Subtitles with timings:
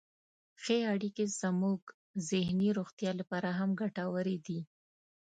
[0.61, 1.81] ښې اړیکې زموږ
[2.29, 4.59] ذهني روغتیا لپاره هم ګټورې دي.